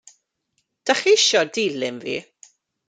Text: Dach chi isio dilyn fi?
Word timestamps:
Dach 0.85 1.01
chi 1.03 1.11
isio 1.17 1.41
dilyn 1.53 1.97
fi? 2.03 2.17